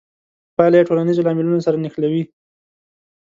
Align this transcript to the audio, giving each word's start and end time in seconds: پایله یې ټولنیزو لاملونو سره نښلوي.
پایله 0.55 0.77
یې 0.79 0.87
ټولنیزو 0.89 1.25
لاملونو 1.27 1.63
سره 1.65 1.81
نښلوي. 1.83 2.23